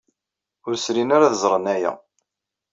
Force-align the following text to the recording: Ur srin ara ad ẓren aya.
Ur 0.67 0.73
srin 0.83 1.09
ara 1.15 1.25
ad 1.27 1.35
ẓren 1.43 1.65
aya. 1.73 1.91